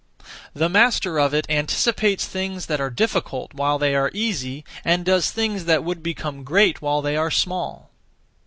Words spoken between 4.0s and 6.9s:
easy, and does things that would become great